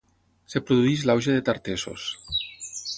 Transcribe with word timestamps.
Es 0.59 0.63
produeix 0.69 1.05
l'auge 1.11 1.37
de 1.37 1.45
Tartessos. 1.51 2.11